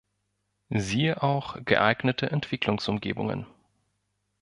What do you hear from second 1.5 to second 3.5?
"geeignete Entwicklungsumgebungen".